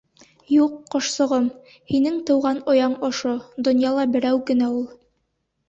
[0.61, 1.45] —Юҡ, ҡошсоғом,
[1.91, 3.37] һинең тыуған ояң ошо,
[3.71, 4.85] донъяла берәү генә ул.